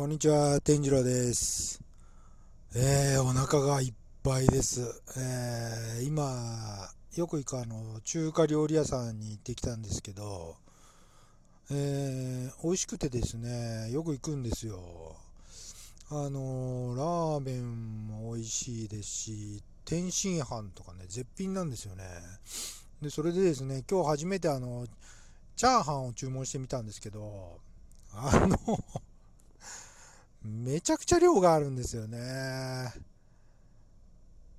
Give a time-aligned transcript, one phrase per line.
[0.00, 1.78] こんにちは、天次郎です。
[2.74, 4.80] えー、お腹がいっぱいです。
[5.18, 10.56] えー、今、よく行くあの、中華料理屋さんに行ってきたんですけど、
[11.70, 15.16] えー、美味しくてですね、よく行くんですよ。
[16.08, 22.04] あの、ラーメンも美味しいですし、天津飯とかね、絶品なんですよね。
[23.02, 24.86] で、それでですね、今日初めてあの、
[25.56, 27.60] チャーハンを注文してみたんですけど、
[28.14, 28.56] あの、
[30.42, 32.92] めちゃくちゃ量があるんですよね。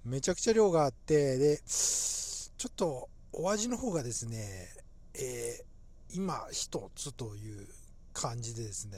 [0.05, 4.67] めちゃくちゃ量があって、で、ちょっとお味の方がですね、
[5.15, 7.67] えー、今一つという
[8.13, 8.97] 感じでですね、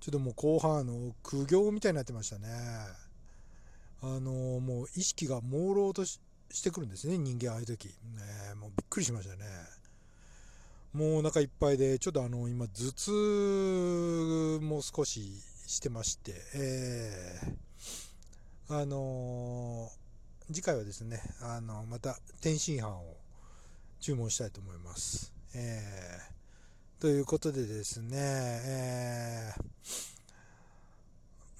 [0.00, 2.48] ちょっともう後半の苦行みたいになってましたね。
[4.00, 7.88] あのもう意識が朦朧とししてくるんですね、人間ああいう時。
[7.88, 7.92] ね、
[8.58, 9.44] もうびっくりしましたね。
[10.92, 23.16] もうお腹いっぱいで、ちょっとあの、今、頭痛も少ししてまして、えー、あのー、次回はですね、あの、また天津飯を
[24.00, 25.30] 注文したいと思います。
[25.54, 29.62] えー、ということでですね、えー、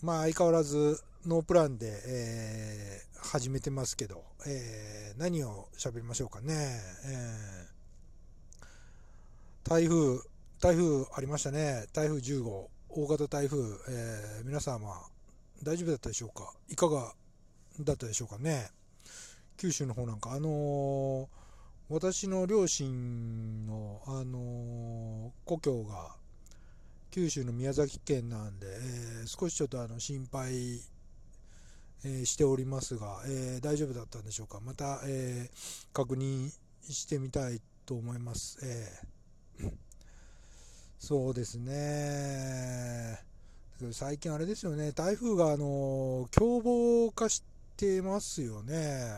[0.03, 6.55] まあ相変わらずノープランで、えー、始めてますけど、えー、何を喋りましょうかね。
[7.05, 7.78] えー
[9.69, 10.21] 台風、
[10.63, 11.85] 台風ありましたね。
[11.93, 13.59] 台風10号、大型台風、
[13.91, 14.95] えー、皆様、
[15.63, 16.55] 大丈夫だったでしょうか？
[16.71, 17.13] いかが
[17.81, 18.71] だったでしょうかね？
[19.59, 21.27] 九州の方なんか、あのー、
[21.91, 26.17] 私の両親の、あのー、故郷が
[27.11, 30.81] 九州の宮崎県なんで、えー、少しちょっとあの心配、
[32.05, 34.61] えしておりますが、え大丈夫だったんでしょうか？
[34.65, 35.51] また、え
[35.93, 36.49] 確認
[36.89, 38.59] してみたいと思います。
[38.63, 39.18] えー
[40.99, 43.21] そうですね。
[43.93, 47.45] 最近あれですよね、台風があの凶暴化し
[47.77, 49.13] てますよね。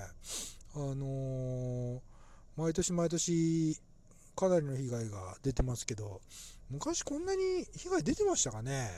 [0.75, 2.03] あの
[2.57, 3.81] 毎年毎年
[4.37, 6.21] かなりの被害が出てますけど、
[6.71, 8.89] 昔こんなに被害出てましたかね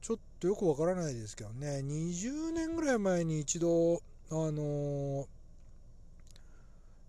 [0.00, 5.28] ちょっとよくわからないですけどね、20年ぐらい前に一度、あの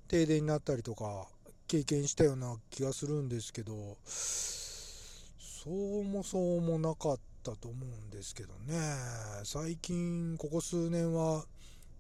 [0.08, 1.28] 停電になったりとか、
[1.74, 8.76] 経験したような気がするんですけどそうもそうもなかったと思うんですけどね。
[9.44, 11.46] 最近ここ数年は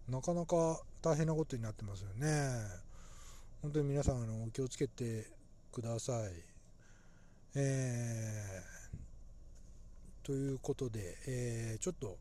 [0.07, 2.27] なかなか大変なことになってますよね。
[3.63, 5.25] 本当に皆さんあのお気をつけて
[5.71, 6.31] ください。
[7.55, 12.17] えー、ということで、えー、ちょっと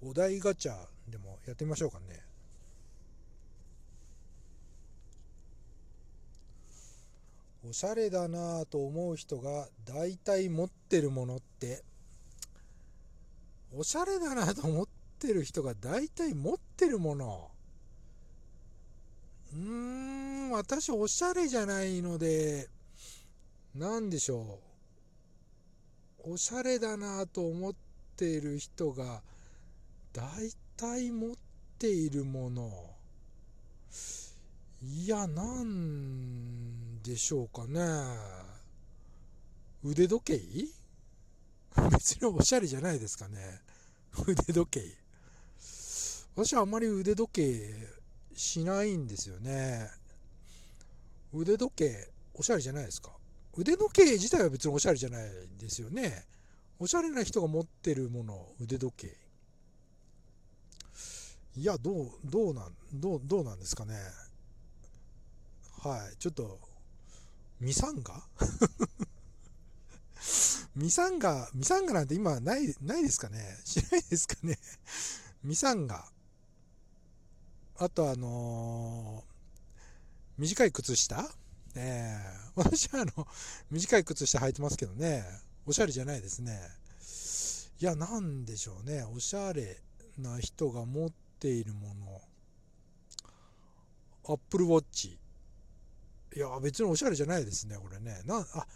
[0.00, 0.76] お題ガチャ
[1.08, 2.27] でもやってみましょうかね。
[7.64, 11.82] おしゃれだなぁと思う人が大体持ってるものって。
[13.74, 14.86] おしゃれだなと思っ
[15.18, 17.50] てる人が大体持ってるもの。
[19.52, 22.68] うーん私おしゃれじゃないので
[23.74, 24.60] 何でしょ
[26.24, 26.32] う。
[26.32, 27.74] おしゃれだなと思っ
[28.16, 29.22] ている人が
[30.12, 30.24] 大
[30.76, 31.36] 体持っ
[31.78, 32.70] ているもの。
[34.82, 37.80] いやなんでしょうかね。
[39.82, 40.68] 腕時計？
[41.90, 43.60] 別におしゃれじゃないですかね。
[44.26, 44.96] 腕時計。
[46.34, 47.88] 私はあんまり腕時計
[48.34, 49.90] しないんですよね。
[51.32, 53.10] 腕時計おしゃれじゃないですか。
[53.56, 56.26] 腕時計自体は別におしゃれじゃないですよね。
[56.78, 59.16] おしゃれな人が持ってるもの腕時計。
[61.56, 63.96] いやどうどうなんどうどうなんですかね。
[65.82, 66.67] はいちょっと
[67.60, 68.22] ミサンガ？
[70.76, 73.58] ミサンガ、ミサンガなんて今ない、ないですかね？
[73.64, 74.58] しないですかね？
[75.42, 76.08] ミサンガ。
[77.78, 81.28] あとあのー、短い靴下？
[81.74, 83.26] ええー、私はあの、
[83.70, 85.24] 短い靴下履いてますけどね、
[85.66, 86.60] おしゃれじゃないですね。
[87.80, 89.04] いや、なんでしょうね。
[89.04, 89.80] おしゃれ
[90.16, 92.20] な人が持っているもの。
[94.24, 95.18] アップルウォッチ。
[96.36, 98.22] いや、別におしゃれじゃないですね、これね。
[98.24, 98.66] な、あ、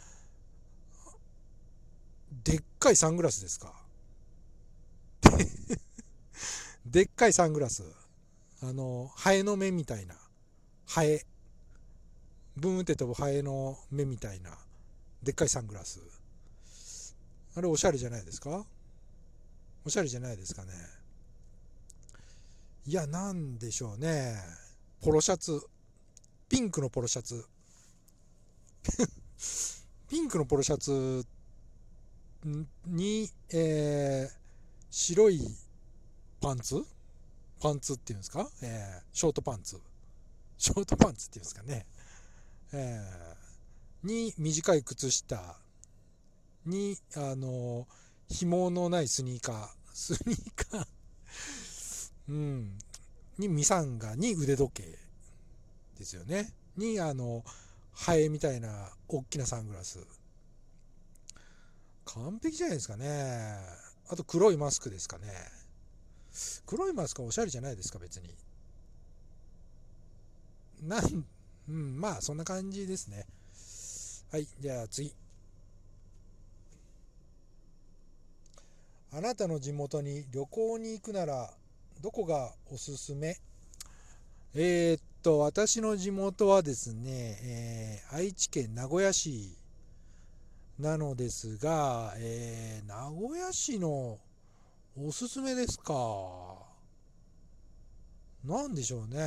[2.44, 3.74] でっかいサングラスですか？
[6.86, 7.84] でっかいサングラス。
[8.62, 10.16] あの、ハエの目みたいな。
[10.86, 11.26] ハエ。
[12.56, 14.58] ブーンって飛ぶハエの目みたいな。
[15.22, 16.00] でっかいサングラス。
[17.54, 18.66] あれおしゃれじゃないですか？
[19.84, 20.72] おしゃれじゃないですかね。
[22.86, 24.36] いや、なんでしょうね。
[25.00, 25.60] ポロシャツ。
[26.52, 27.46] ピンクのポロシャツ。
[30.10, 31.26] ピンクのポロシャツ
[32.84, 34.36] に、えー、
[34.90, 35.40] 白い
[36.42, 36.84] パンツ？
[37.58, 39.80] パンツっていうんですか、えー、ショートパンツ。
[40.58, 41.86] ショートパンツっていうんですかね？
[42.72, 45.58] えー、に、短い靴下。
[46.66, 47.88] に、あの、
[48.28, 49.68] 紐のないスニーカー。
[49.94, 50.86] スニーカー
[52.28, 52.78] うん。
[53.38, 55.11] に、ミサンガに腕時計。
[55.98, 56.52] ですよね。
[56.76, 57.44] に、あの、
[57.92, 59.98] ハエみたいな大きなサングラス。
[62.04, 63.58] 完璧じゃないですかね。
[64.08, 65.26] あと黒いマスクですかね。
[66.66, 68.34] 黒いマスクはおしゃれじゃないですか、別に。
[70.82, 71.24] なん、
[71.68, 73.26] うん、まあ、そんな感じですね。
[74.30, 75.14] はい、じゃあ次。
[79.12, 81.54] あなたの地元に旅行に行くなら、
[82.00, 83.38] どこがおすすめ？
[84.54, 89.56] えー、っと、私の地元はですね、えー、愛知県名古屋市
[90.78, 94.18] なのですが、えー、名古屋市の
[94.96, 95.94] おすすめですか。
[98.44, 99.20] なんでしょうね。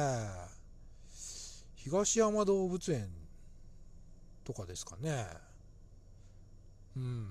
[1.75, 3.07] 東山動物園
[4.43, 5.25] とかですかね。
[6.97, 7.27] うん。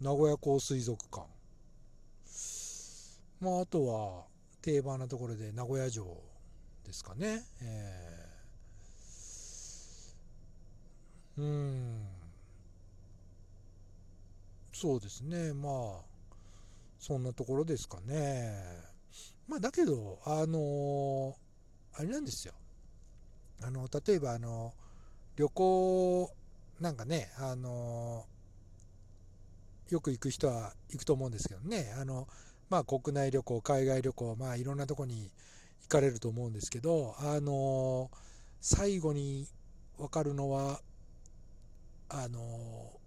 [0.00, 1.26] 名古屋港水族館。
[3.40, 4.24] まあ、あとは
[4.62, 6.27] 定番なところで名古屋城
[6.88, 7.44] ですかね。
[7.62, 12.06] えー、うん。
[14.72, 15.52] そうですね。
[15.52, 16.04] まあ、
[16.98, 18.52] そんなところですかね。
[19.48, 21.36] まあ、だけど、あの
[21.94, 22.54] あれなんですよ。
[23.62, 24.74] あの、例えば、あの、
[25.36, 26.30] 旅行、
[26.80, 28.26] なんかね、あの
[29.90, 32.28] よく行く人は行くと思うんですけどね、あの、
[32.68, 35.30] まあ、国内旅行、海外旅行、まあ、いろんなとこに
[35.82, 38.10] 行かれると思うんですけど、あの
[38.60, 39.46] 最後に
[39.96, 40.80] 分かるのは、
[42.08, 42.98] あの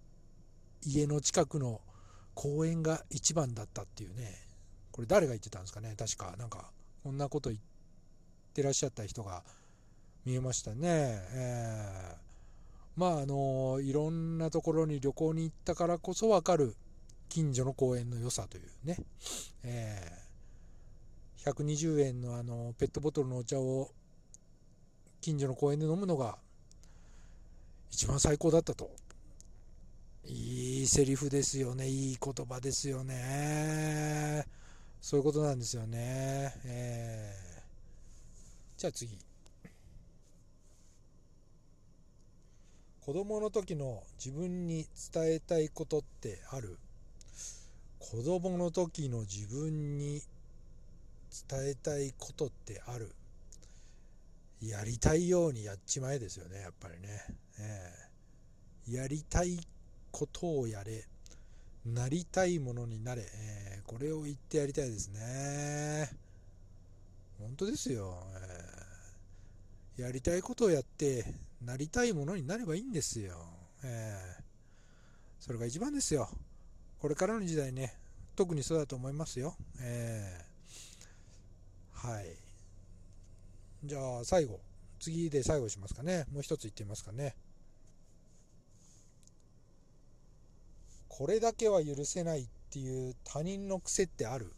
[0.83, 1.81] 家の近くの
[2.33, 4.35] 公園が一番だったっていうね、
[4.91, 6.71] これ誰が言ってたんですかね、確か、なんか、
[7.03, 7.61] こんなこと言っ
[8.53, 9.43] てらっしゃった人が
[10.25, 10.77] 見えましたね。
[10.83, 16.75] えー、まあ、あの、いろんなところに旅行に行ったからこそわかる
[17.29, 18.97] 近所の公園の良さというね、
[19.63, 20.10] え、
[21.45, 23.89] 120円のあの、ペットボトルのお茶を
[25.21, 26.37] 近所の公園で飲むのが
[27.91, 28.91] 一番最高だったと
[30.25, 31.87] いいセリフですよね。
[31.87, 34.45] いい言葉ですよね。
[35.01, 36.53] そういうことなんですよね。
[36.63, 39.17] えー、じゃあ次。
[43.03, 46.77] 子供の時の自分に伝えたいことってある？
[47.97, 50.21] 子供の時の自分に
[51.49, 53.13] 伝えたいことってある？
[54.61, 57.07] やりたいようにやっちまえですよね、やっぱりね。
[57.59, 59.59] えー、やりたい
[60.11, 61.05] ことをやれ、
[61.85, 66.11] なりたいものになれ、えー、これを言ってやりたいですね。
[67.39, 68.23] 本当ですよ。
[69.97, 71.25] えー、やりたいことをやって、
[71.65, 73.35] なりたいものになればいいんですよ。
[73.83, 74.43] えー、
[75.39, 76.29] それが一番ですよ。
[76.99, 77.97] これからの時代ね、
[78.35, 79.55] 特にそうだと思いますよ。
[79.79, 80.50] えー、
[82.03, 82.25] はい。
[83.83, 84.59] じゃあ最後、
[84.99, 86.25] 次で最後しますかね。
[86.31, 87.35] もう一つ言ってみますかね。
[91.07, 94.51] これだけは許せないっていう他人の癖ってある？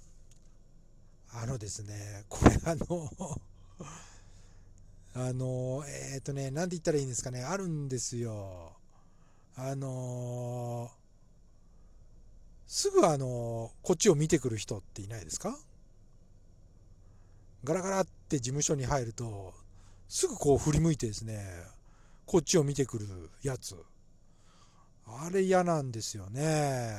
[1.33, 3.09] あのですね、これあの
[5.29, 8.77] あの、えっ、ー、とね、なんて言ったらいいんですかね、あるんですよ。
[9.55, 10.89] あの
[12.65, 15.59] すぐあのこっちを見てくる人っていないですか？
[17.63, 19.53] ガラガラって事務所に入ると、
[20.07, 21.43] すぐこう振り向いてですね、
[22.25, 23.07] こっちを見てくる
[23.41, 23.75] やつ。
[25.05, 26.95] あれ嫌なんですよね。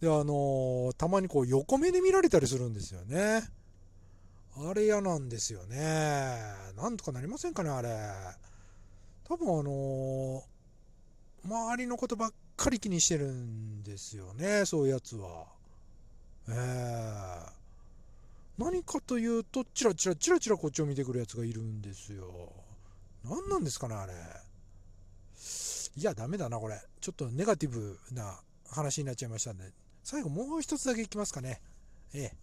[0.00, 3.42] で、あのたまにこう横目で見られたりするんですよね。
[4.56, 6.36] あれ嫌なんですよね。
[6.76, 7.88] なんとかなりませんかね、あれ。
[9.24, 10.42] 多分あの
[11.44, 15.46] 周りのことばっかり気にしてるんですよね、そういうやつは。
[16.48, 22.52] えー、何かというと、チラチラチラチラこっちを見てくるやつがいるんですよ。
[23.24, 24.12] 何なんですかね、あれ。
[25.96, 26.80] いや、ダメだな、これ。
[27.00, 29.64] ちょっとネガティブな話になっちゃいましたんで、
[30.02, 31.60] 最後もう一つだけいきますかね。
[32.12, 32.36] ええ。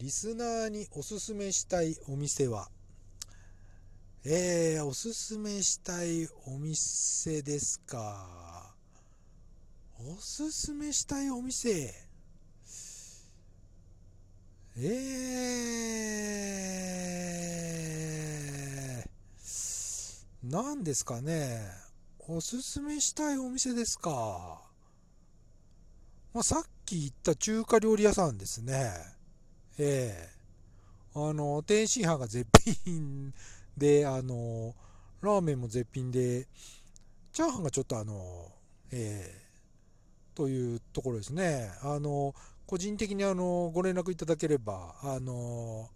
[0.00, 2.70] リスナーにおすすめしたいお店は、
[4.24, 8.49] えー、おすすめしたいお店ですか。
[10.02, 11.92] おすすめしたいお店。
[14.78, 19.08] えー、
[20.42, 21.68] 何ですかね。
[22.26, 24.62] おすすめしたいお店ですか。
[26.32, 28.90] まあ、さっき言った中華料理屋さんですね。
[29.78, 30.40] ええ
[31.14, 32.48] あの、天津飯が絶
[32.84, 33.34] 品
[33.76, 34.74] で、あの、
[35.20, 36.48] ラーメンも絶品で、
[37.32, 38.50] チャーハンがちょっとあの、
[38.92, 39.39] ええ
[40.34, 41.70] というところですね。
[41.82, 42.34] あの、
[42.66, 45.90] 個人的にあの、ご連絡いただければ、あの、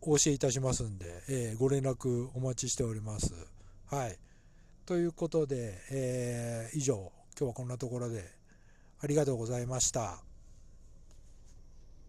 [0.00, 3.34] お教えいたしますんで、えー、ご連絡お待ちしております。
[3.86, 4.18] はい。
[4.86, 8.24] ということで、えー、以上、今日はこんなところで
[9.00, 10.29] ありがとうございました。